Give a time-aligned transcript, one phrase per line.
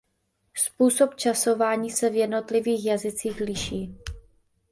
[0.57, 3.97] Způsob časování se v jednotlivých jazycích liší.